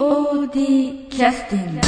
[0.00, 1.80] POD キャスティング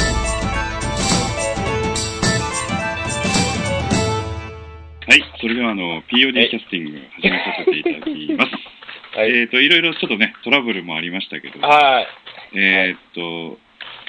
[5.07, 8.51] はい、それではあの POD キャスティング始めさせていただきます。
[9.17, 9.31] はい。
[9.31, 12.07] えっ、と、いろいろちょっとね、トラブルもありましたけど、はい。
[12.55, 13.57] えっ、と、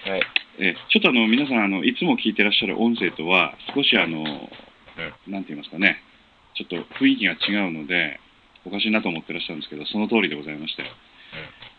[0.05, 0.23] はい。
[0.59, 4.23] えちょっとあの皆さんあの、いつも聞いてらっしゃる音声とは、少しあの、
[5.27, 6.02] なんて言いますかね、
[6.57, 8.21] ちょっと雰囲気が違うので、
[8.66, 10.84] おかしいなと思ってらっしゃるんですけど、その通りでございまして、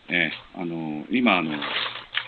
[0.08, 1.52] えーあの今あの、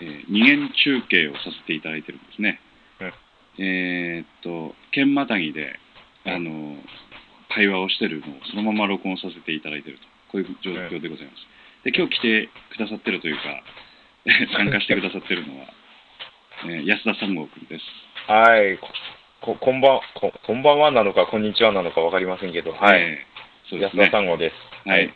[0.01, 2.59] えー二元中継をさせていただいてるんですね。
[3.01, 3.13] うん
[3.61, 5.79] えーっと、県またぎで、
[6.25, 6.77] あの、
[7.49, 11.83] 会話をしてるのをそのまま録音させていただいていると、こういう状況でございます。
[11.83, 13.41] で、今日来てくださってるというか、
[14.55, 15.67] 参加してくださってるのは、
[16.65, 17.85] えー安田三郷君です。
[18.27, 18.77] はい。
[19.41, 23.01] こ、こんばん、こ、こんばんはなのか、こんにちはなのかわかりませんけど、はい。
[23.01, 24.17] えーそうですね安田。
[24.17, 24.89] 三号です。
[24.89, 25.13] はい。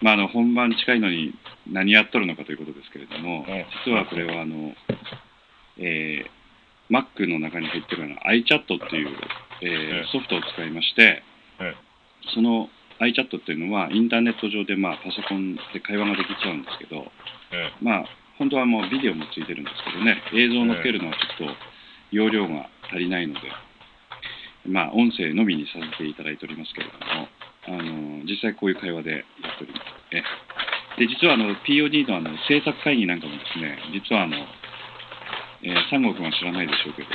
[0.00, 1.34] まあ、あの、本番近いのに
[1.70, 4.74] 何やっとるのかということですけれども、うん実はこれは、あの、
[5.78, 6.30] えー
[6.90, 9.08] Mac の中に入ってるような iChat っていう、
[9.62, 11.22] えーうんソフトを使いまして、
[11.60, 11.74] うん
[12.34, 12.68] その
[13.00, 17.10] iChat っていうのはインターネット上で、まあ、パソコンで会話ができちゃうんですけど、
[17.80, 18.04] まあ、
[18.38, 21.54] 本当はもうビデオもついてるんですけどね、映像を載っけるのはちょっと
[22.12, 23.40] 容量が足りないので、
[24.66, 27.28] まあ、音声のみにさせていただいておりますけれども、
[27.66, 29.82] あの実際こういう会話でやっております。
[30.12, 30.22] え
[30.98, 34.36] で実はあの POD のあの制作会議なんかもですね、実はあの、
[35.62, 37.08] えー、三国は知らないでしょうけど、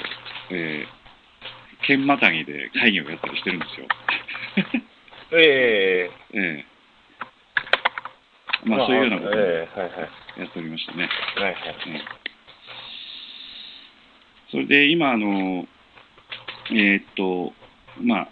[0.52, 3.88] えー、県またぎで会議をやったりしてるんですよ。
[5.32, 5.40] うん。
[5.40, 6.78] ええ ええ
[8.66, 9.42] まあ、そういうようなことを。
[10.38, 11.10] やっておりましたね。
[11.36, 11.56] はいはい。
[11.88, 12.28] ええ
[14.50, 15.68] それで今、あの、
[16.72, 17.54] えーっと、
[18.00, 18.30] まあ、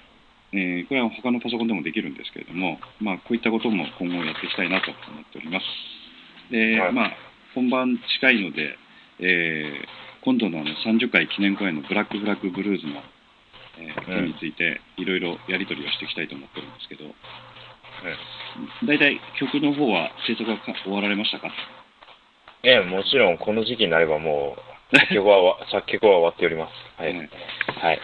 [0.55, 5.65] えーこれは他のパソコンでもできるんですけれども、まあ、こういったことも今後やっていきたいなと思っております。
[6.51, 7.11] で、はいまあ、
[7.53, 8.77] 本番近いので、
[9.19, 13.03] えー今度のあの30回記念公演のブラックフラッグブルーズの、
[13.77, 17.13] えー件についていろいろやり取りをしていきたいと思ってるんですけど、
[18.87, 21.51] 大体曲の方は制作はか終わられましたか？
[22.63, 24.57] ええ、もちろん、この時期になればも
[24.91, 26.73] う、作曲は終わ、 作曲は終わっております。
[27.01, 27.13] はい。
[27.13, 27.29] はい
[27.77, 27.99] はい。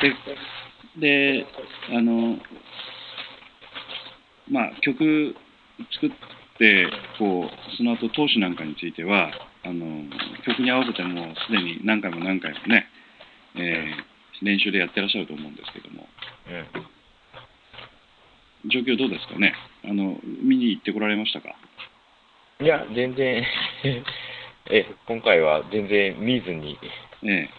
[0.97, 1.46] で、で
[1.90, 2.38] あの、
[4.50, 5.35] まあ、曲
[5.94, 6.09] 作っ
[6.57, 6.88] て、
[7.18, 9.31] こう、その後、投資なんかについては、
[9.63, 10.03] あの、
[10.46, 12.88] 曲に合わせてもうすでに何回も何回もね、
[13.56, 14.12] えー
[14.44, 16.07] 練習でやってらっしゃると思うんですけども、
[18.66, 18.69] うん。
[18.72, 19.53] 状況どうですかね？
[19.85, 21.56] あの、見に行ってこられましたか？
[22.59, 23.46] いや、全然、
[24.72, 26.80] え、今回は全然見ずに、
[27.24, 27.50] え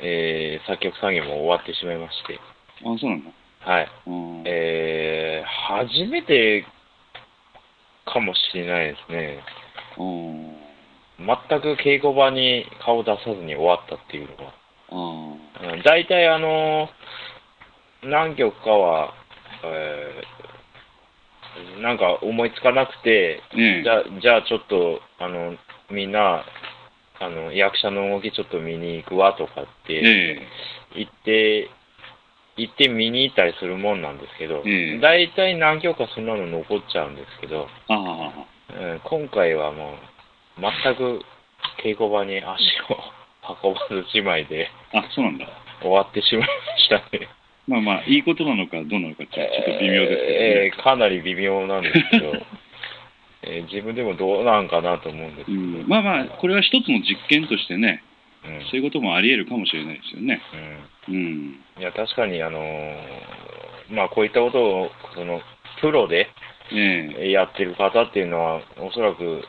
[0.00, 0.60] え。
[0.64, 2.38] ー作曲作業も終わってしまいまして、え
[2.84, 3.22] あ、そうなの
[3.60, 3.88] はい。
[4.06, 5.52] うんえー
[5.84, 6.64] 初めて
[8.04, 9.38] かもしれないですね。
[9.98, 10.56] うん
[11.18, 14.52] 全く稽古場に顔出さずに終わったっていうのは。
[14.90, 16.88] あうん大体あの、
[18.02, 19.14] 何曲かは、
[19.64, 20.42] えー
[21.82, 25.54] なんか思いつかなくて、ーええじゃあ、じゃあちょっと、あの、
[25.90, 26.44] みんな、
[27.20, 30.48] あの、役者の動きちょっと見に行くわとかって、え
[30.94, 31.68] 行って、
[32.56, 39.94] 行って見に行ったりするもんなんですけど、ええ大体何曲かそんなの残っちゃうんですけど、うん今回はも
[40.58, 41.20] う、全く
[41.82, 42.98] 稽古場に足を
[43.64, 45.46] 運ばずじまいであ、そうなんだ。
[45.80, 47.28] 終わってしまいましたね。
[47.66, 50.36] まあまあ、いいことなのかどうなのかちょっと微妙ですけど、ね。
[50.66, 52.32] えーかなり微妙なんですけど、
[53.42, 55.84] えー自分でもどうなんかなと思うんですけうど、ん。
[55.88, 58.11] まあまあ、これは一つの実験としてね、うん
[58.70, 60.40] そういうこともあり得るかもしれないですよね。
[61.08, 61.60] うんうん。
[61.78, 65.40] いや、確かに、あのーまあ、こういったことを、その、
[65.80, 66.28] プロで
[66.72, 69.42] えやってる方っていうのは、おそらく、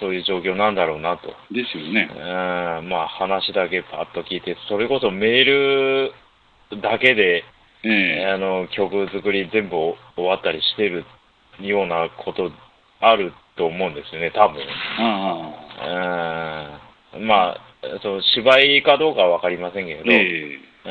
[0.00, 1.34] そういう状況なんだろうなと。
[1.50, 2.14] えですよねう
[2.84, 2.88] ん。
[2.88, 6.12] まあ、話だけパッと聞いて、それこそメール
[6.82, 7.44] だけで、
[7.84, 7.88] え
[8.22, 9.76] えあの、曲作り全部
[10.16, 11.04] 終わったりしてる
[11.60, 12.52] ようなこと
[13.00, 14.62] あると思うんですよね、多分。
[14.98, 16.78] あ
[17.14, 17.71] うんまあ、
[18.02, 20.90] その芝居かどうかはわかりませんけど、ええ。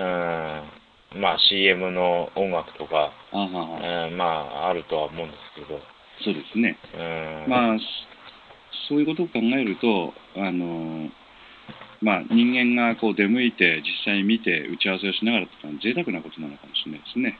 [1.13, 5.79] うん、まあ CM の音楽とか、ああ、うん、まああるとは思うんですけど、
[6.23, 6.77] そうですね。
[6.93, 7.77] うん、まあ、
[8.87, 11.09] そそういうことを考えると、あの、
[12.01, 17.37] まあ、人間がこう出向いて、実際に見て、打ち合わせをしながらってのは贅沢なことなのかもしれないですね。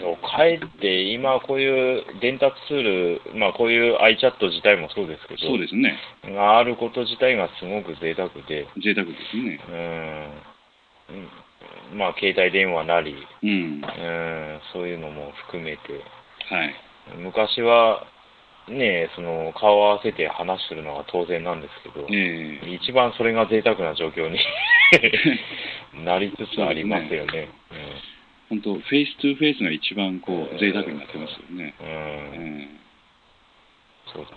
[0.00, 5.98] そう、かえって今こういう伝達ツール、まあこういう iChat 自体もそうですけど、そうですね。
[6.24, 9.60] があること自体がすごく贅沢で、贅沢ですね。
[9.68, 11.28] うん、うん
[11.94, 13.50] まあ携帯電話なり、うん。
[13.50, 15.80] うん、そういうのも含めて、
[16.48, 16.74] はい。
[17.18, 18.06] 昔は、
[18.68, 24.38] ね、その顔を合わせて話するのが当然なんですけど、ええ一番それが贅沢な状況に
[26.04, 27.48] なりつつありますよね。
[28.52, 31.72] 本当、 face to face が一番こう贅沢になってますよね。
[34.12, 34.34] そうです。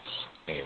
[0.47, 0.63] え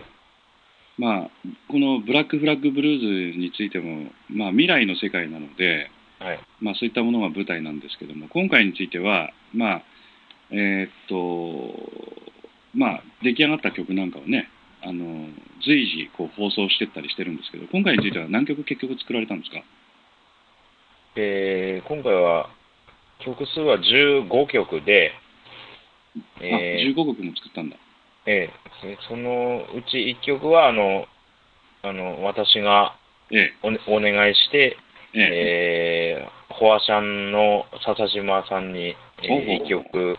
[0.96, 1.30] まあ、
[1.66, 6.40] この Black Flag Blues についても、まあ、未来の世界なので、えはい。
[6.60, 9.82] まあ、そういったものが舞台なんですけども、今回については、まあ、
[10.52, 11.74] えーっと、
[12.74, 14.48] まあ、出来上がった曲なんかをね、
[14.82, 15.26] あの
[15.66, 19.62] 随時こう放送してったりしてるんですけど、今回については何曲結局作られたんですか？
[21.16, 22.48] えー今回は
[23.24, 25.12] 曲数は15曲で、
[26.40, 27.76] えあ、ー15曲も作ったんだ。
[28.26, 28.50] え
[28.84, 31.06] えでそのうち1曲はあの
[31.82, 32.94] あの私が
[33.32, 33.52] ええ、
[33.88, 34.76] お,、お願いして、
[35.14, 39.66] ええ、えー、ホアシャンの笹島さんに、えほうほうほう。
[39.66, 40.18] 1曲、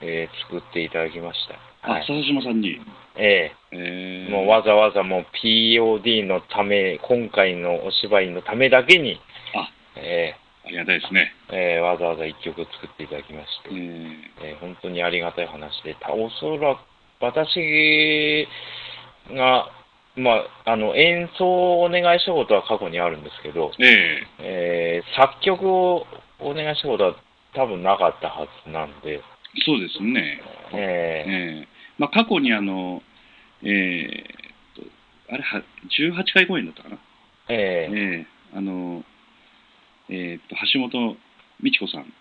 [0.00, 1.90] えー作っていただきました。
[1.90, 2.80] あ、はい、笹島さんに？
[3.16, 3.52] ええ。
[3.72, 4.30] ええ。
[4.30, 9.20] もうわざわざもう POD のため、今回のお芝居のためだけに、
[9.54, 10.34] あ、え
[10.66, 11.32] ありがたいですね。
[11.50, 13.74] ーえーわざわざ1曲作っていただきまして、え
[14.42, 16.80] ええー本当にありがたい話で、たおそらく
[17.20, 18.46] 私
[19.30, 19.70] が、
[20.16, 20.32] ま
[20.66, 24.26] あ、あの演奏をお願いしたことは過去にあるんですけど、ええ。
[24.40, 26.06] えー作曲を
[26.40, 27.14] お願いしたことは
[27.54, 29.22] 多分なかったはずなんで、
[29.64, 30.40] そうですね。
[30.74, 31.68] えええ。
[31.98, 33.02] まあ、過去にあの、
[33.62, 34.24] ええ
[34.74, 34.82] と
[35.32, 36.96] あれは、18回公演だったかな？
[36.96, 36.98] ー
[37.48, 37.88] え。
[37.90, 38.26] ーええ。
[38.56, 39.02] あの、
[40.08, 41.16] えーっと、橋本
[41.62, 42.12] 美智子さん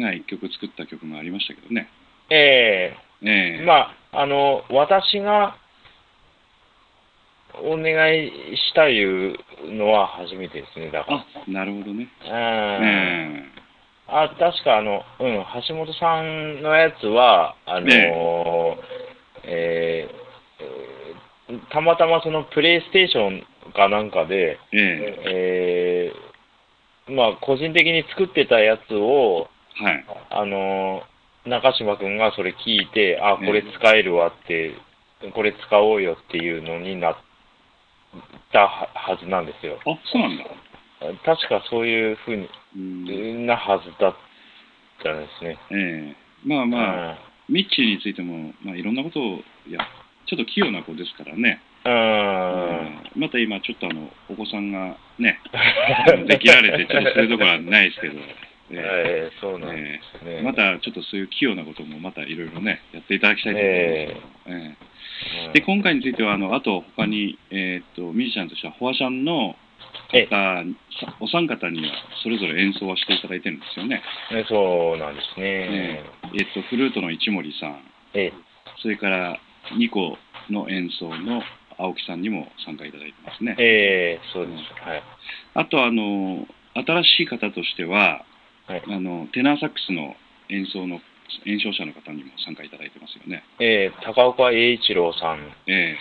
[0.00, 1.88] が一曲作った曲がありましたけどね。
[2.30, 5.56] えええーまあ、あの、私が
[7.62, 11.16] お願いしたいうのは初めてですね、だから。
[11.18, 12.08] あ、なるほどね。
[12.24, 13.44] うんえ
[14.06, 18.12] あ、確かあの、うん、橋本さんのやつは、あのーね
[19.44, 20.14] えー
[20.60, 20.94] えー
[21.70, 23.44] たまたまそのプレイステーション
[23.74, 25.73] かなんかで、えええー
[27.08, 29.48] まあ、個人的に作ってたやつを、
[29.80, 30.04] えはい。
[30.30, 31.14] あのー
[31.46, 34.72] 中島君がそれ聞いて、あ、これ使えるわって、
[35.34, 37.16] これ使おうよっていうのになっ
[38.50, 39.78] たははずなんですよ。
[39.84, 40.44] あ、そうなんだ。
[41.22, 44.14] 確かそういうふうに、うんなはずだっ
[45.02, 45.58] たんですね。
[45.70, 47.18] ええまあまあ、あ、
[47.48, 49.80] ミッチーについても、まあ、いろんなことを、いや、
[50.26, 51.60] ちょっと器用な子ですからね。
[51.84, 51.92] うん。
[51.92, 55.38] ええまた今、ちょっとあの、お子さんがね、
[56.26, 58.14] できられて、ちょっとそういうところはないですけど、
[58.70, 59.30] ええ。
[59.30, 60.38] えそうなんでえすね。
[60.40, 64.14] えまたちょっとそういう器用なこともまたいろいろね、やっていただきたいと思いますけど、
[64.46, 64.52] ええ。
[64.52, 64.76] うん
[65.52, 69.56] で、今回については、あのあと他に、えーっと、ミュージシャンとしては、フォアシャンの
[70.12, 70.64] え方、
[71.00, 71.92] さお三方には
[72.22, 74.02] それぞれ演奏はしていただいてるんですよね。
[74.32, 75.46] ねそうなんですね。
[75.46, 76.30] ええ。
[76.34, 77.80] えっと、フルートの市森さん、
[78.14, 78.32] ええ。
[78.82, 79.38] それから
[79.72, 80.18] 2個
[80.50, 81.42] の演奏の
[81.78, 83.56] 青木さんにも参加いただいてますね。
[83.58, 84.62] ええそうです。
[84.86, 85.02] はい。
[85.54, 88.24] あとあの、新しい方としては、
[88.66, 88.82] はい。
[88.86, 90.14] あのテナーサックスの
[90.48, 91.00] 演奏の
[91.46, 93.44] 演奏者の方にも参加いただいてますよね。
[93.58, 95.96] ええ高岡栄一郎さん、え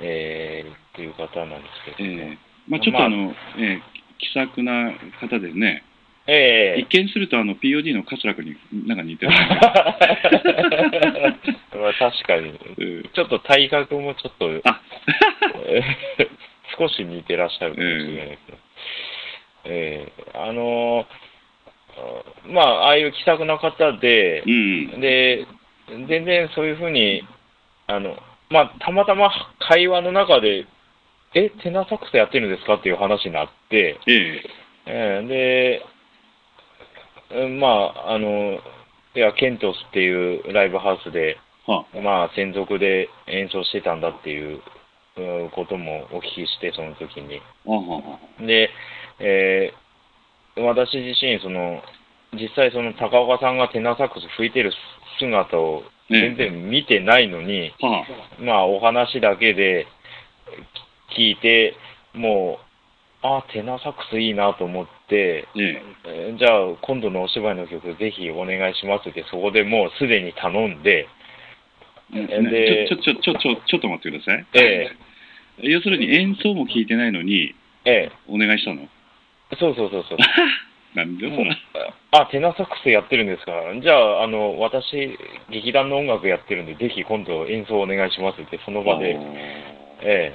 [0.00, 0.64] え。
[0.64, 2.38] えっていう方なんですえけども、ええ。
[2.68, 3.82] まあ、ちょっとあの、ええ
[4.18, 5.84] 気さくな方でね、
[6.26, 6.80] ええ。
[6.80, 10.27] 一見するとあの POD の桂君になんか似てる、ま あ
[11.98, 12.52] 確かに、う
[13.00, 13.02] ん。
[13.12, 14.48] ちょっと体格もちょっと、
[16.78, 18.58] 少し似てらっしゃるかもしれないけど、
[19.64, 21.06] えーあのー
[21.96, 25.46] あまあ、ああいう気さくな方でう、ん、で、
[26.06, 27.26] 全然そういうふうに、
[27.88, 28.16] あの、
[28.50, 30.66] まあ、たまたま会話の中で、
[31.34, 32.74] え、テナーサックスやってるんですか？
[32.74, 34.42] っていう話になって、ええ。
[34.86, 35.82] えーで、
[37.30, 37.68] うんま
[38.06, 38.60] あ、あの、
[39.14, 41.36] いや、ケントスっていうライブハウスで、
[41.72, 44.60] はまあ、専属で演奏してたんだっていう
[45.16, 47.42] うんこともお聞きして、その時に。
[47.66, 48.70] あははで、
[49.20, 49.88] えー
[50.60, 51.82] 私自身、その、
[52.34, 54.72] 実際その高岡さんがテナーサックス吹いてる
[55.18, 58.04] 姿を全然見てないのに、は
[58.40, 59.86] まあ、お話だけで
[61.16, 61.76] 聞いて、
[62.14, 62.58] も
[63.22, 65.46] う、あ、テナーサックスいいなと思って、
[66.38, 71.08] じゃあ、今度のお芝居の曲、ぜひお願いしますって、そこでもうすでに頼んで、ね
[72.12, 74.46] でちょちょちょちょちょちょっと待ってください。
[74.54, 74.90] え
[75.60, 78.12] 要するに演奏も聞いてないのにええ。
[78.28, 78.82] お願いしたの？
[79.52, 80.18] えそうそうそうそう。
[80.94, 81.36] なんでそ
[82.18, 83.52] あ、テナーサックスやってるんですか？
[83.80, 85.18] じゃあ、あの、私、
[85.50, 89.18] 劇団の音楽やってるんで、ぜひ今度演奏お願いしますって、その場で、
[90.00, 90.32] え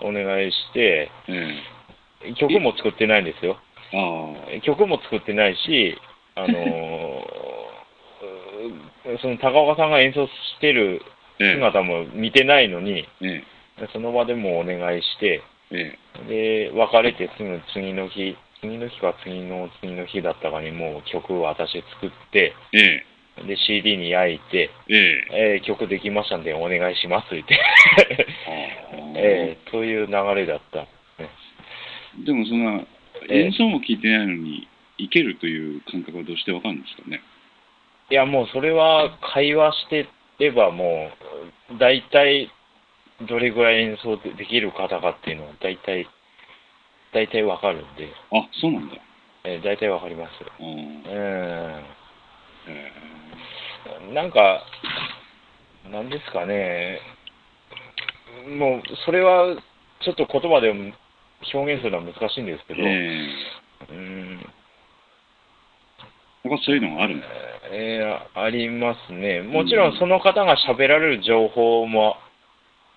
[0.00, 3.58] お願いして、え曲も作ってないんですよ。
[3.92, 5.96] えああ曲も作ってないし、
[6.34, 11.02] あのーう その高岡さんが演奏してる
[11.38, 13.42] 姿も見てないのに、え
[13.92, 15.98] その場でもうお願いして、え
[16.28, 23.04] で、別れてすぐ次の日、次の日か次の次の日だったかにもう曲を私作って、ええ
[23.48, 25.26] で、CD に焼いて、ええ
[25.56, 27.58] えー曲できましたんでお願いしますって、
[28.08, 28.26] え
[29.16, 30.86] えーそういう流れだった。
[32.24, 32.82] でもそんな
[33.28, 37.20] ええ演奏も聞いてないのにいけるという感覚はどうしてわかるんですかね？
[38.10, 40.06] いや、もうそれは会話して
[40.38, 41.10] ればも
[41.70, 42.50] う、大体、
[43.28, 46.08] どれぐらい演奏でできる方かっていうのは大体、
[47.12, 48.96] 大体わかるんで、あそうなんだ。
[49.44, 50.30] えー大体わかります。
[50.42, 51.04] あーうん。
[51.10, 51.84] え
[54.14, 54.64] なんか、
[55.90, 57.00] なんですかね、
[58.58, 59.54] もう、それは、
[60.00, 60.94] ちょっと言葉で表
[61.74, 63.28] 現するのは難しいんですけえど、え。
[63.90, 64.46] うん、
[66.44, 67.26] えやっぱそういうのがあるんだ
[67.72, 69.42] えーありますね。
[69.42, 72.16] もちろんその方が喋られる情報も、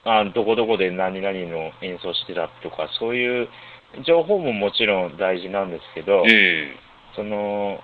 [0.03, 3.47] あどこどこで何々の演奏してたとか、そういう
[4.05, 6.75] 情報ももちろん大事なんですけど、え
[7.15, 7.79] その、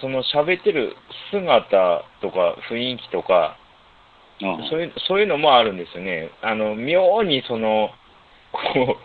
[0.00, 0.94] その喋ってる
[1.30, 3.56] 姿とか雰囲気とか、
[4.70, 6.30] そういうそういうのもあるんですよね。
[6.42, 7.90] あの、妙にその、
[8.52, 8.96] こ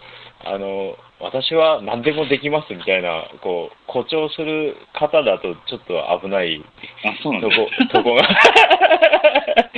[0.46, 6.64] う、あの、私は何でもできますみたいな、こう、誇張する方だとちょっと危ない
[7.06, 8.24] あそうなんだとこ、とこが。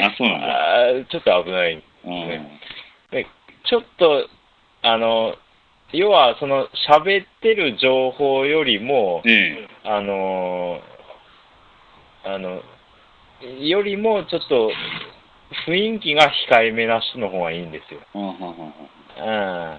[0.06, 1.84] あそうなんだちょっと危ない。
[2.06, 2.42] あー
[3.12, 3.28] で
[3.66, 4.28] ちょっと、
[4.82, 5.36] あの、
[5.92, 10.82] 要は、その、喋ってる情報よりも、えあの
[12.24, 12.62] あの、
[13.60, 14.72] よりもちょっと
[15.68, 18.00] 雰囲気が控えめな人の方がいいんですよ。
[18.14, 18.20] う
[19.22, 19.78] ん。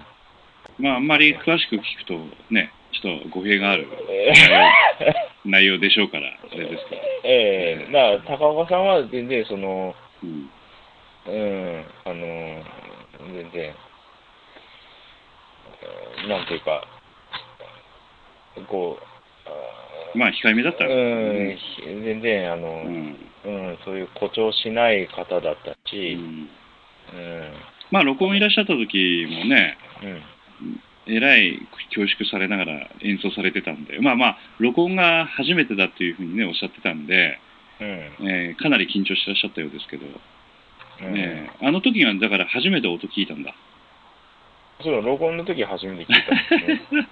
[0.79, 2.13] まああんまり詳しく聞くと
[2.53, 4.33] ねちょっと語弊があるえ
[5.45, 9.93] 内容でしょうからあれですけど、ええだから高岡さんは全然その、
[10.23, 10.49] うん、
[11.27, 12.15] うん、あの、
[13.33, 16.81] 全然、えーなんていうか、
[18.67, 19.03] こう、
[19.45, 23.17] あまあ控えめだったら、うん、ひ全然、あの、うん。
[23.45, 26.49] うん、そういう誇張しない方だったうし、ん。
[27.13, 27.53] うん、
[27.91, 30.21] まあ録音いらっしゃった時もねうん、
[31.07, 31.59] えらい
[31.95, 37.39] 恐縮されながら演奏されてたんでまあまあ録音が初めてだっていうふうにねおっしゃってたんで、
[37.79, 37.87] うん、
[38.29, 41.13] えーかなり緊張してらっしゃったようですけど、うん。
[41.13, 43.53] ねあの時がだから初めて音聞いたんだ
[44.83, 47.09] そう、録音の時初めて聞いたんですね。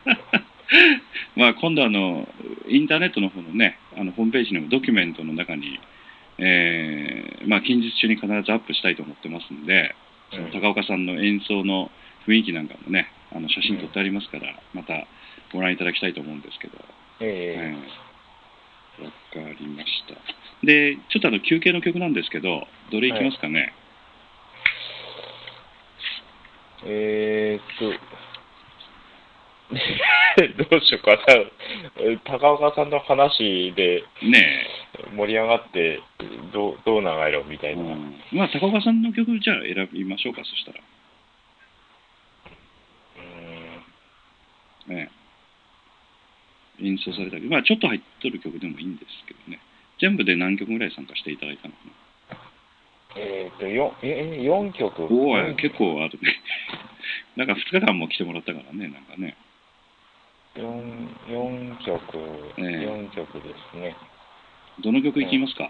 [1.35, 2.27] まあ今度あの
[2.67, 5.79] インターネットの方のねあのホームページのドキュメントの中に、
[6.37, 9.95] えーまあ、近日中に必ずアップしたいと思ってますんで、
[10.31, 11.91] その高岡さんの演奏の
[12.27, 15.05] 雰囲気なんかもねあの写真撮ってありますから、また
[15.51, 16.73] ご覧いただきたいと思うんですけど、
[17.19, 17.75] ええ。
[18.01, 18.05] ー
[19.03, 19.15] わか
[19.59, 20.15] りました。
[20.65, 23.73] でちょっとあの休憩の曲なんですけどどれいきますかね、
[26.85, 27.97] ええー、っ
[30.57, 31.19] と、 どうしようかな。
[32.39, 34.67] 高岡さんの話でね
[35.15, 35.99] 盛り上がって、
[36.53, 37.95] どうどう長いろみたえ、いうな。
[37.95, 38.15] ん。
[38.31, 40.79] まあ高岡さんの曲じゃあ選びましょうかそしたら
[44.89, 45.09] うんね
[46.81, 49.59] 演奏されたり、まあちょっと入っとる曲でもいいんですけどね。
[49.99, 51.79] 全部で何曲ぐらい参加していただいたのか
[53.15, 55.03] えーっと、よえ4曲？
[55.03, 55.07] な。
[55.07, 56.35] おお、うん結構あるね。
[57.37, 59.37] なんか2日間も来てもらったからね、なんかね。
[60.55, 62.17] 4, 4曲、
[62.57, 63.95] ええ4曲ですね。
[64.79, 65.69] どの曲いきますか、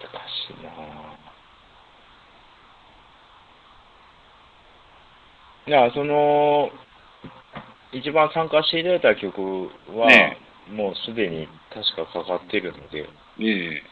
[0.00, 1.28] 難しいなぁ。
[5.68, 6.70] いや、その、
[7.92, 13.08] 一番参加していただいた曲は、ねもうすでに確かかかってるので、
[13.40, 13.82] ええ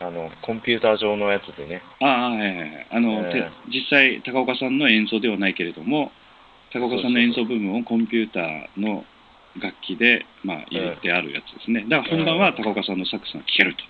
[0.00, 1.80] あの、コンピューター上のやつでね。
[2.02, 2.86] ああ、はいはいはい。
[2.90, 6.12] あの、ええて実際、高岡さんの演奏ではないけれども、
[6.74, 9.06] 高岡さんの演奏部分をコンピューターの
[9.58, 11.86] 楽器で、まあ、入れてあるやつですね。
[11.88, 13.84] だから本番は高岡さんのサックスが聴けると。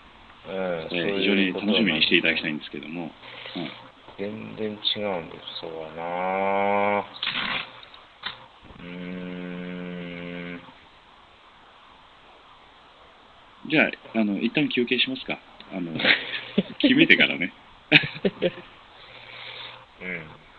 [0.90, 3.02] 非常に楽しみにしていただきたいなんんですけども。
[3.02, 3.08] は
[3.62, 3.85] い
[4.18, 7.04] 全然違うんです、そうだなぁ。
[8.80, 8.86] うー
[10.56, 10.60] ん。
[13.66, 13.82] じゃ
[14.14, 15.38] あ、あの、一旦休憩しますか。
[15.72, 15.92] あの、
[16.80, 17.52] 決めてからね。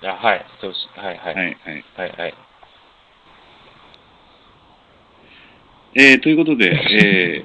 [0.01, 0.07] うん。
[0.09, 0.45] あ、はい。
[0.61, 1.35] そうし、はい、はい。
[1.35, 1.83] ははい、い、はい。
[1.95, 2.33] はい、はい。
[5.95, 7.43] えーということで、え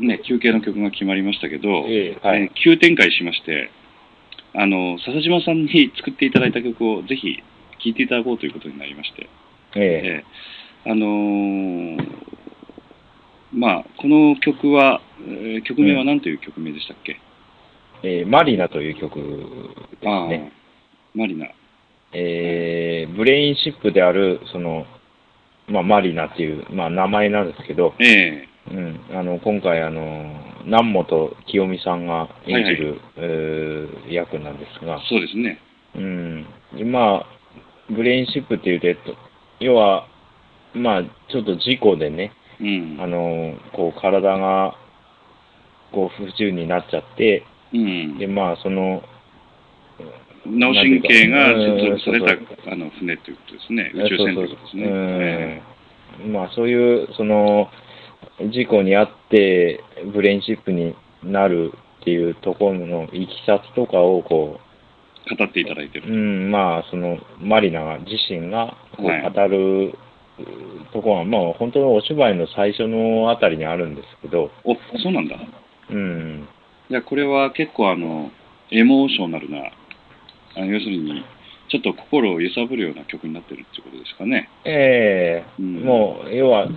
[0.00, 3.70] ーね、休憩の曲が決まりましたけど、 ええはいえー急展開しまして、
[4.54, 7.42] あの、笹島さんに作っていただいた曲をぜひ
[7.82, 9.28] 聴いていただこうということになりまして、
[9.76, 10.24] え
[10.84, 10.88] え。
[10.88, 12.30] ーあのー
[13.52, 17.20] まあ、この曲は、えー曲名は何という曲名でしたっけ、
[18.02, 19.22] えーマリナという曲で
[20.00, 20.52] すね。
[21.14, 21.46] マリナ。
[22.12, 24.86] えーブレインシップである、その、
[25.68, 35.58] まあ、マリナっていう、まあ、名前なんですけど、えうん、あの、今回、あの、南本清美さんが演じる、えー役なんですがえ、そうですね。
[35.94, 37.26] うん、今、
[37.90, 39.14] ブレインシップっていうと、
[39.60, 40.06] 要は、
[40.74, 42.98] まあ、ちょっと事故でね、うん。
[43.00, 44.74] あの、こう、体が、
[45.92, 49.02] こう、不自由になっちゃって、うんで、まあ、その、
[50.46, 53.92] 脳神経が接続されうんたあの船ということですね。
[53.94, 54.82] 宇宙船ということですね。
[54.86, 55.62] え
[56.24, 57.68] うんまあ、そういう、その、
[58.48, 59.82] 事故にあって、
[60.12, 64.58] ブレインシップになるっていうところのいきさつとかを、こ
[65.30, 66.12] え語っていただいてう、る。
[66.12, 69.94] うん、まあ、その、マリナが自身がこうはい語る
[70.92, 75.36] ところが、まあ、本当のお芝居の最初のあたりにあるんですけど、お、そうなんだ。
[75.90, 76.48] うん、
[76.88, 78.30] じゃあこれは結構あの、
[78.70, 79.58] エモーショナルな、
[80.56, 81.24] あの要するに、
[81.68, 84.48] ちょっと心を揺さぶるような曲になってるっていうことですかね。
[84.64, 86.68] ええうんもう、要は、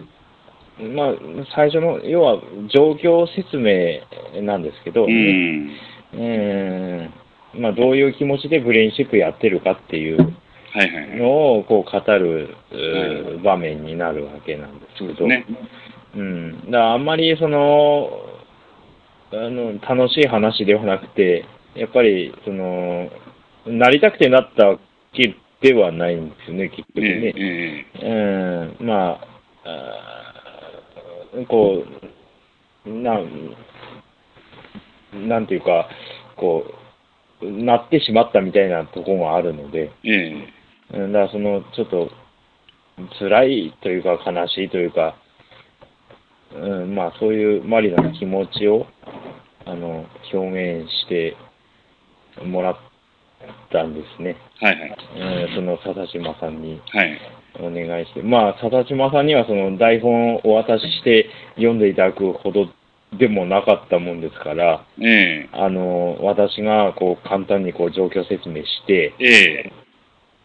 [0.79, 1.13] まあ、
[1.55, 2.41] 最初の、要は、
[2.73, 4.01] 状況説明
[4.41, 5.69] なんですけど、うん。
[6.13, 7.13] うん
[7.55, 10.17] まあ、どういう気持ちでブレインシップやってるかっていう
[10.73, 11.17] はいはいはい。
[11.17, 15.45] のをこう語る、うはい場面になるわけなんですけど、ね。
[16.15, 18.09] うん、だあんまりその
[19.31, 23.09] あの楽しい話ではなくて、やっぱりその
[23.67, 24.79] なりたくてなったわ
[25.13, 27.33] けではないんですよね、結局えね。
[27.35, 29.19] ええうん、ま
[29.65, 30.22] あ、
[31.47, 31.83] こ
[32.85, 33.55] う、なん、
[35.27, 35.89] なんていうか、
[36.35, 36.65] こ
[37.41, 40.47] う、なってしまったみたいなところがあるので、ええ
[40.93, 42.11] うんだからその、ちょっと、
[43.19, 45.15] 辛いというか、悲しいというか、
[46.53, 48.85] うん、まあ、そういうマリナの気持ちを、
[49.65, 51.35] あの、表現して
[52.45, 52.77] もらっ
[53.71, 54.35] たんですね。
[54.59, 55.47] はいはい。
[55.47, 56.79] うん、その、佐々島さんに。
[56.91, 57.19] はい。
[57.59, 62.67] お願いして、まあ、佐々島さんにはその台本をお渡しして読んでいただくほど
[63.17, 69.71] でもなかったもんですから、えあの、私がこう簡単にこう状況説明して、ええ。
[69.71, 69.73] え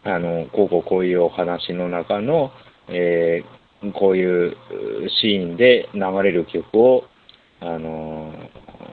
[0.03, 2.51] あの、こうこうこういうお話の中の、
[2.87, 3.59] えー
[3.93, 4.55] こういうう
[5.21, 7.05] シーンで流れる曲を、
[7.61, 8.33] あの、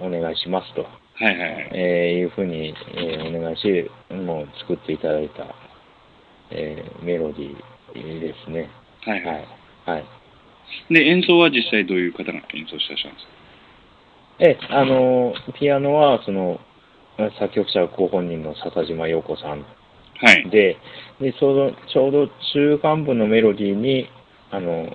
[0.00, 0.88] お願いしますと、は
[1.22, 1.70] いはいはい。
[1.74, 5.44] えーいうふうに、えーお願いし、もう作っていただいた、
[6.52, 8.68] えーメロディーですね。
[9.04, 9.32] はいは。
[9.32, 9.46] はいい。
[9.90, 10.04] はい。
[10.94, 13.32] で、演奏は実際どういう方が演奏してらっしゃるんですか？
[14.38, 16.60] え、あの、ピアノは、その、
[17.38, 19.64] 作曲者ご本人の笹島陽子さん
[20.18, 20.50] はい。
[20.50, 20.76] で、
[21.20, 24.08] で、ちょうど、ちょうど中間部のメロディーに、
[24.50, 24.88] あの、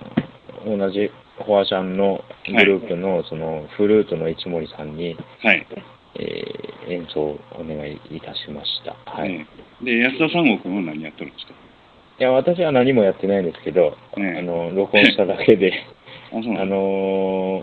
[0.64, 5.66] 同じフォアシャンのグループの、その、フルートの市森さんに、はい。
[6.18, 8.96] えー演奏をお願いいたしました。
[9.08, 9.46] はい。
[9.82, 11.54] で、安田三郷君は何やってるんですか？
[12.18, 14.38] や、私は何もやってないんですけど、ええ。
[14.38, 15.72] あの、録音しただけで、
[16.32, 17.62] あ、あの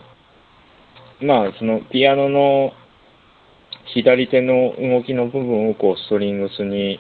[1.21, 2.73] ーまあ、そのピアノの
[3.93, 6.99] 左手の動きの部分をこうストリングスに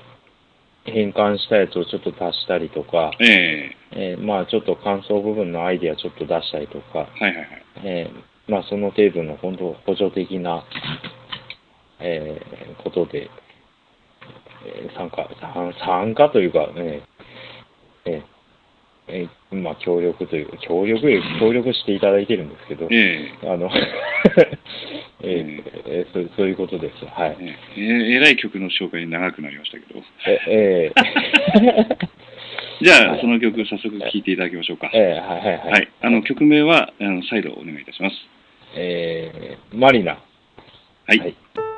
[0.83, 3.75] 変換したやつをちょっと足したりとか、ええ。
[3.91, 7.47] えーまあちょっと感想部分のアイディアちょっと出したりとか、はいはいはい。
[7.85, 10.65] えーまあその程度の本当補助的な、
[11.99, 13.29] えーことで、
[14.65, 17.01] えー参加参、参加というか、ね、
[18.05, 18.21] えー
[19.11, 21.01] えーまあ協力という、協力、
[21.39, 23.71] 協力していただいてるんですけど、ええあの、
[25.23, 27.05] えーえーそうそういうことです。
[27.05, 27.37] はい。
[27.41, 30.01] ええええらい曲の紹介に長くなりましたけど。
[30.27, 30.91] え、え
[32.81, 34.87] じゃあ、はいその曲早速聴いていただきましょうか。
[34.87, 35.71] ー、えーはいはいはい。
[35.71, 35.87] はい。
[36.01, 38.15] あの、曲名は、あの、再度お願いいたします。
[38.75, 40.13] えーマリナ。
[41.07, 41.19] はい。
[41.19, 41.35] はい「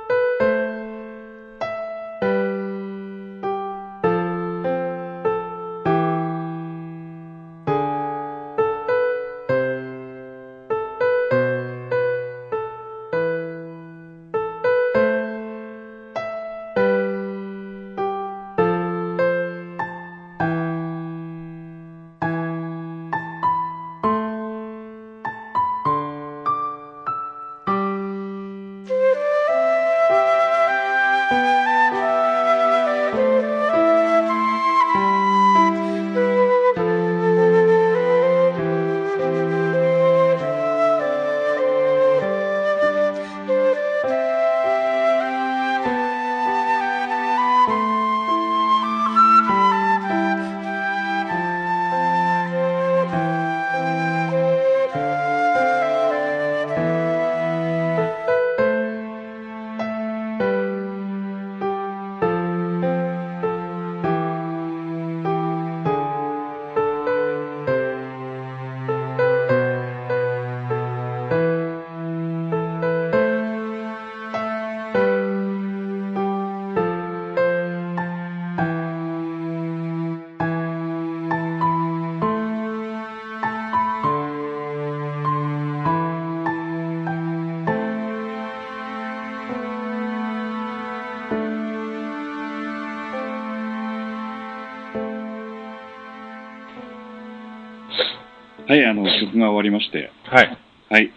[98.68, 100.12] はい、あの、曲が終わりまして。
[100.24, 100.58] はい。
[100.90, 101.12] はい。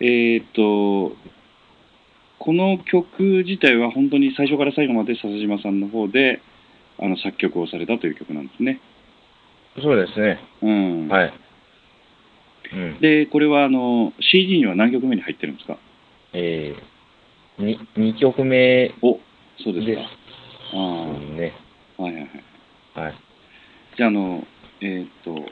[0.00, 1.16] えー、っと、
[2.38, 6.42] この曲自体は本当に最初から最後まで笹島さんの方で
[6.98, 8.80] あの作曲をされたという曲なんですね。
[9.80, 10.38] そうですね。
[10.62, 11.08] うん。
[11.08, 11.32] はい。
[12.72, 15.78] うん、で、これはあの CD には何曲目に入ってるんですか？
[16.34, 19.18] えー、2, 2曲目お
[19.62, 20.02] そうですか。
[20.74, 21.36] ああ。
[21.36, 21.52] ね。
[21.96, 23.06] はいはいはい。
[23.06, 23.14] はい。
[23.96, 24.44] じゃあ、あの、
[24.80, 25.46] えー、っと、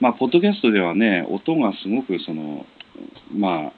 [0.00, 2.66] まあ、ポッドキャストではね、音がすごくその、
[3.32, 3.72] まあ、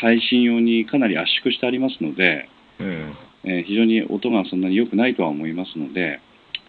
[0.00, 6.20] 配信用にかなり圧縮してありますので、うんえー、非常に音がそんなに良くないとは思いますので、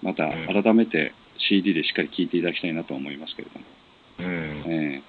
[0.01, 1.13] また改めて
[1.49, 3.65] CD でしっかり聴いていただきたいなと思いますけれども。
[4.19, 4.25] うん
[4.71, 5.03] え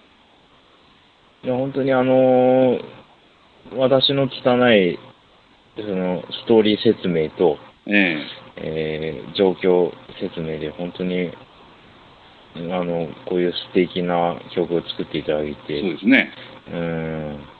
[1.42, 2.84] ー、いや本当にあのー、
[3.76, 4.98] 私の汚い
[5.76, 11.30] そのストーリー説明と、えー、えー、状況説明で本当に
[12.56, 16.30] あのこういう素敵な曲を作っていただいて、そうですね。
[16.72, 17.54] うん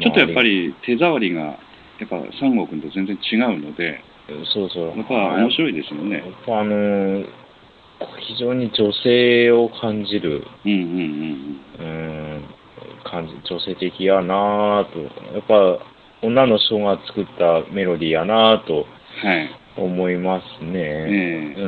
[0.00, 1.58] ちょっとやっぱり手触りが、や
[2.04, 4.00] っぱ三郷君と全然違うので、
[4.52, 4.98] そうそう。
[4.98, 6.16] やっぱ面白いですよね。
[6.16, 7.26] やっぱあのー、
[8.26, 11.90] 非常に女性を感じる、うんうんうん、う
[12.40, 12.44] ん
[13.04, 15.00] 感じ、女性的やなと、
[15.32, 15.78] やっぱ
[16.22, 18.86] 女の人が作ったメロディーやなと、
[19.22, 19.50] はい。
[19.76, 20.72] 思いますね。
[20.74, 21.66] ええう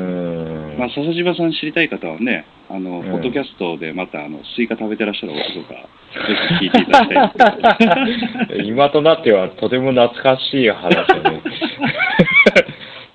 [0.75, 0.79] ん。
[0.79, 5.75] まあ、笹島さん知りたい方はね、あの、うん、ポッドキャストでまた、あの、スイカ食べてらっしゃる音とか、
[6.27, 11.43] ぜひ聞いていただきたい今となってはとても懐かしい話だ ね。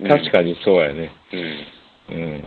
[0.08, 1.10] 確かにそうやね。
[2.08, 2.44] うん。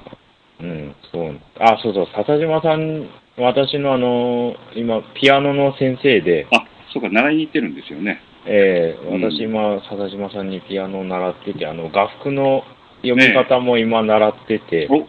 [0.61, 1.39] うん、そう。
[1.59, 6.47] あ、そうそう、笹島さん、私のあの、今、ピアノの先生で。
[6.51, 8.21] あ、そうか、習いに行ってるんですよね。
[8.45, 12.63] ええー、私今、笹島さんにピアノを習ってて、あの、楽譜の
[13.07, 14.87] 読み方も今習ってて。
[14.89, 15.07] お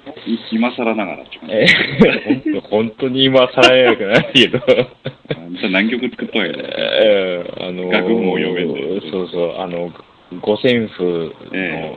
[0.53, 1.55] 今更ながらって感じ。
[1.55, 4.61] えー、 本当に今更やくないけど。
[5.71, 9.91] 何曲作ったんやええー、あの楽譜も読めんそうそう、あの、
[10.41, 11.97] 五線譜の、え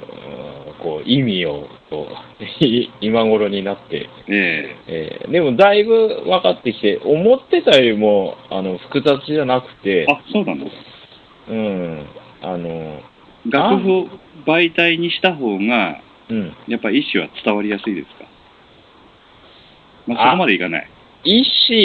[0.80, 2.44] ー、こう意味をこう
[3.02, 10.68] 今頃になって、えー、えー、でもだいぶ分かってきて、思ってたよりもあの複雑じゃなくて、あそうなの？
[11.50, 12.06] うん、
[12.42, 13.02] あの
[13.50, 14.08] 楽譜を
[14.46, 18.26] 媒体にした方が、うん、やっぱ意思は伝わりやすいですか、
[20.08, 20.90] まあ、そこまでいかない。
[21.24, 21.44] 意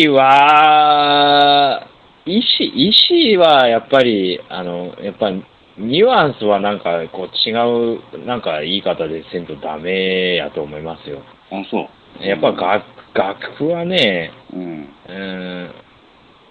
[0.09, 1.89] 思は、
[2.27, 5.45] 意思、意思はやっぱり、あの、やっぱり、
[5.77, 11.23] ニュアンスはなんか、こう違う、なんか言い方でせんとダメやと思いますよ。
[11.51, 11.89] あ、そ
[12.21, 12.25] う。
[12.25, 14.89] やっぱ楽、楽譜はね、うん。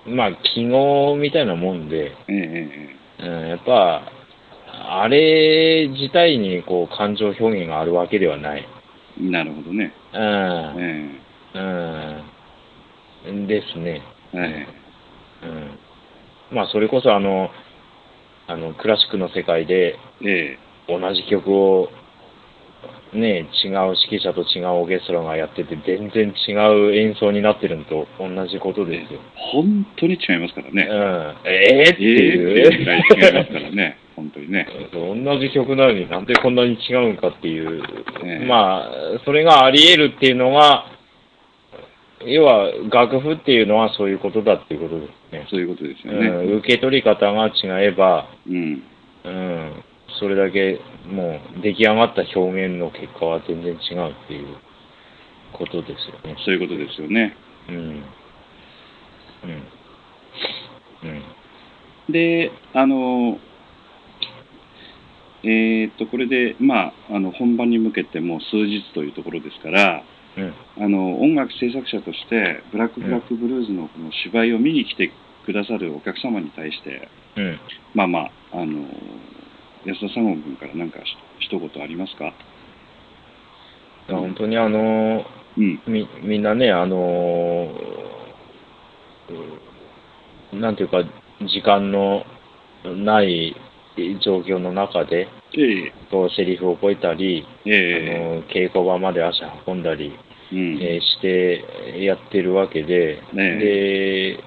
[0.05, 2.33] うん、まあ、記号みたいなもんで、え
[3.19, 4.01] えうん、やっぱ、
[4.75, 8.67] あれ自体にこう感情表現があるわけではない。
[9.19, 9.93] なるほどね。
[10.13, 10.21] うん。
[10.79, 11.23] え
[13.27, 13.47] うん。
[13.47, 14.01] ですね。
[14.33, 14.67] はい。
[15.43, 15.79] うん。
[16.51, 17.49] まあ、それこそあの、
[18.47, 21.89] あの、クラシックの世界で、ええ、同じ曲を、
[23.13, 29.19] ね、違う指揮者と違うオーケストラがやってて、全然違う演奏になってるのと同じことですよ。
[29.35, 30.87] 本当に違いますからね。
[30.89, 31.49] うん。
[31.49, 32.59] ええー、っていう。
[32.59, 33.97] えー、っていう違いますからね。
[34.15, 34.67] 本当にね。
[34.93, 37.81] 同じ曲なのになんでこんなに違うんかっていう。
[38.23, 40.85] ね、まあ、それがあり得るっていうのが、
[42.25, 45.47] 要は楽譜っていうのはそういうことだっていうことですね。
[45.49, 46.27] そういうことですよね。
[46.27, 48.83] うん、受け取り方が違えば、うん。
[49.25, 49.83] うん。
[50.19, 54.57] それだけもう出来上がった表現の結果は全然違うっていう
[55.53, 56.35] ことですよね。
[56.45, 57.35] そういうことですよね。
[57.69, 57.75] うん。
[57.75, 58.03] うん。
[61.03, 62.11] うん。
[62.11, 63.37] で、あの、
[65.43, 70.03] えー、っと、これで、まあ、あの本番に向けてもう数日というところですから、
[70.37, 75.11] うん、あの音楽制作者としてブラック・ブラック・ブルーズのこの芝居を見に来て
[75.45, 77.59] くださるお客様に対して、うん、
[77.93, 78.87] まあまああの
[79.85, 80.99] 安田三郷君から何か
[81.39, 82.33] ひ一言ありますか？
[84.07, 85.25] 本当にあの、
[85.57, 87.71] うん、みみんなねあの
[90.53, 91.03] なんていうか
[91.41, 92.25] 時間の
[92.83, 93.55] ない
[94.23, 100.13] 状況の中で、ええ、こうセリフを覚えたり、えあの稽古場まで足運んだり、
[100.51, 104.43] うん、えー、してやってるわけで、で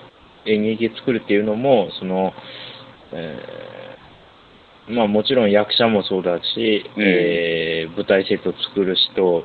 [0.47, 2.33] 演劇作るっていうのもその、
[3.13, 3.86] えー、
[4.89, 9.45] まあ、もちろん役者もそうだし、えー、舞台セット作る人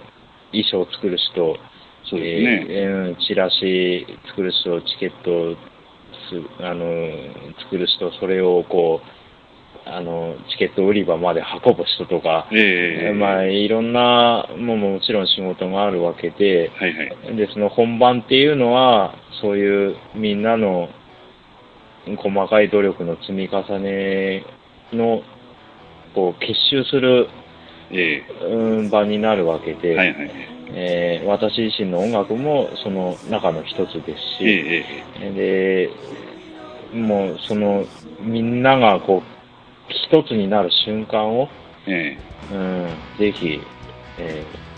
[0.51, 1.57] 衣装作る人
[2.09, 5.57] そうですね、えー、チラシ作る人チケット
[6.59, 6.85] あの
[7.63, 9.21] 作る人それをこう
[9.85, 17.35] あの、チケット売り場まで運ぶ人とか、ええまあ、いろんな、もうもちろん仕事があるわけで、はいはい。
[17.35, 20.89] で、その本番っていうのは、そういうみんなの
[22.17, 24.45] 細かい努力の積み重ね
[24.93, 25.23] の、
[26.13, 27.27] こう、結集する、
[27.91, 30.31] えうん、場になるわけで、えはいはい。
[30.73, 34.85] えー私自身の音楽もその中の一つですええし、
[35.21, 35.89] え
[36.93, 37.85] で、もうその、
[38.21, 39.21] みんながこう、
[39.89, 41.49] 一つになる瞬間を、
[41.87, 42.17] え
[42.51, 42.87] えうん、
[43.19, 43.59] ぜひ、
[44.17, 44.71] えー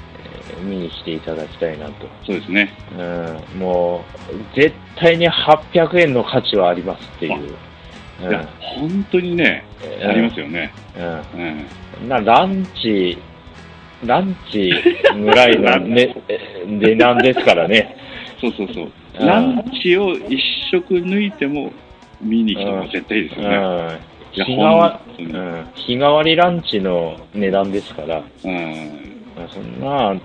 [0.62, 2.08] 見に来ていただきたいなと。
[2.26, 2.71] そうですね。
[2.91, 7.56] うん、もう、絶対に800円の価値はありますっていう。
[8.30, 9.64] いや、本当にね、
[10.02, 10.10] うん。
[10.10, 10.74] ありますよね。
[12.02, 12.10] うん。
[12.10, 13.18] なランチ、
[14.06, 14.72] ランチ
[15.16, 17.96] ぐらいの、ね、 え値段ですからね。
[18.40, 18.92] そうそうそう。
[19.20, 19.28] うん。
[19.28, 20.40] ランチを一
[20.72, 21.72] 食抜いても
[22.22, 24.00] 見に来絶対いいですうよね。
[24.32, 25.32] 日替わ本当に。
[25.32, 25.66] うん。
[25.76, 29.14] 日替わりランチの値段ですから、うん。
[29.50, 30.16] そんな、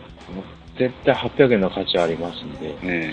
[0.78, 3.12] 絶対800円の価値ありますんで、え。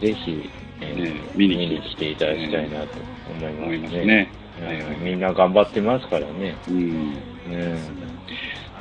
[0.00, 0.50] ぜひ、
[0.80, 4.30] えーね見に来ていただきたいなと思いえますね。
[5.02, 6.56] みんな頑張ってますからね。
[6.68, 6.76] うん。
[6.76, 7.76] うん。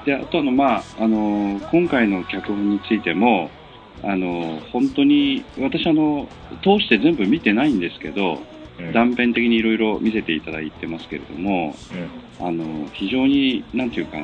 [0.06, 3.49] で、あとあの、まあ、あの、今回の脚本についても、
[4.03, 6.27] あの、本当に、私あの、
[6.62, 8.43] 通して全部見てないんですけど、うん
[8.91, 11.75] 断片的にいろいろ見せていただいてますけれども、
[12.39, 14.17] あの、非常に、なんていうか、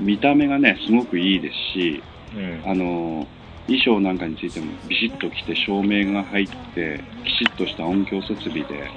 [0.00, 2.02] 見た目がね、すごくいいですし、
[2.34, 2.62] うん。
[2.64, 3.26] あの
[3.66, 8.90] 衣装なんかについてもビシッと着て照明が入ってきちっとした音響設備で、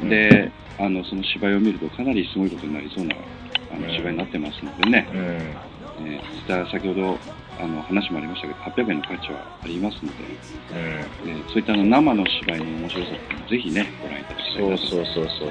[0.00, 5.18] であのその芝居を見るとかなりすごいことになりそうなあのうん芝居になってますのでね、うん。
[5.18, 7.18] えー実は先ほど
[7.60, 10.24] あの話もありましたけど800円の価値はありますので、
[10.70, 11.30] うん。
[11.30, 15.50] えーそういったあの生の芝居の面白さっぜひねご覧いただきたいそうなとそうそうそう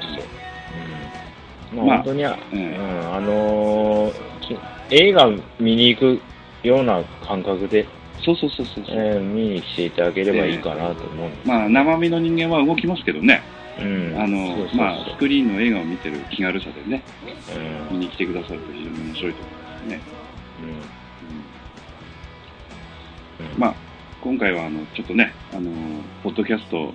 [1.72, 1.78] うん。
[1.78, 2.78] まあ、まあ本当に、えうん、え
[3.12, 4.56] あのーき
[4.90, 5.28] 映画
[5.60, 6.20] 見に行く
[6.62, 7.86] ような感覚で、
[8.24, 11.48] そうそうそうそうそう、えー見に来ていただければいいかなと思うんです。
[11.48, 13.57] まあ生身の人間は動きますけどね、うん。
[13.80, 17.02] あのまあ、スクリーンの映画を見てる気軽さでね
[17.90, 17.98] うん。
[17.98, 20.00] 見に来てくださると非常に面白いと思いますね。
[23.40, 23.60] うん。
[23.60, 23.74] まあ、
[24.20, 25.70] 今回はあのちょっとね、あの
[26.24, 26.92] ポッドキャスト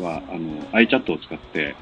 [0.00, 1.74] はあの iChat を使って、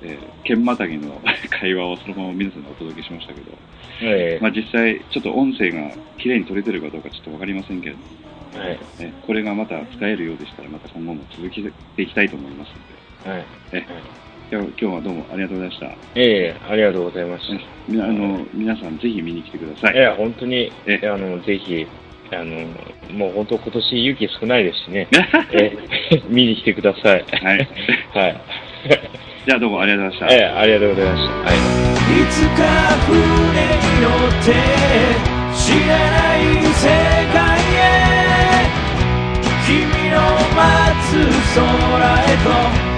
[0.00, 3.52] えー、剣またぎの 会話をそのまま皆さんにお届けしましたけど、
[4.02, 8.78] ええまあ、実際、ちょっと音声が綺麗に取れてるかどうかちょっと分かりませんけれども、はい。
[9.00, 12.95] えこれがまた使えるようでしたら、また今後も続けていきたいと思いますの
[13.26, 13.44] はい。
[13.72, 13.86] で、え
[14.52, 15.86] 今日今日はどうもありがとうございました。
[16.14, 17.48] ええありがとうございまし
[17.88, 18.04] た。
[18.04, 19.96] あの皆さん、ぜひ見に来てください。
[19.96, 21.84] いや、本当に、えあの、ぜひ、
[22.30, 22.66] あの、
[23.12, 25.08] もう本当今年雪少ないですしね。
[25.52, 25.76] え
[26.30, 27.24] 見に来てください。
[27.42, 27.68] はい。
[28.14, 28.40] はい。
[29.46, 30.44] じゃあどうもありがとうございました。
[30.44, 31.32] ええありがとうございました。
[31.32, 31.56] はい。
[31.56, 32.62] いつか
[33.06, 34.52] 船に乗って
[35.52, 36.88] 知らない世
[37.34, 38.06] 界へ
[39.66, 40.14] 君の
[40.54, 40.62] 待
[41.02, 41.18] つ
[41.56, 41.64] 空
[42.22, 42.95] へと